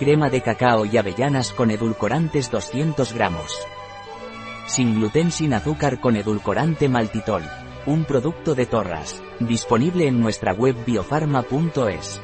Crema 0.00 0.30
de 0.30 0.40
cacao 0.40 0.86
y 0.86 0.96
avellanas 0.96 1.52
con 1.52 1.70
edulcorantes 1.70 2.50
200 2.50 3.12
gramos. 3.12 3.54
Sin 4.66 4.94
gluten 4.94 5.30
sin 5.30 5.52
azúcar 5.52 6.00
con 6.00 6.16
edulcorante 6.16 6.88
maltitol. 6.88 7.42
Un 7.84 8.06
producto 8.06 8.54
de 8.54 8.64
Torras. 8.64 9.22
Disponible 9.40 10.06
en 10.06 10.18
nuestra 10.18 10.54
web 10.54 10.74
biofarma.es. 10.86 12.18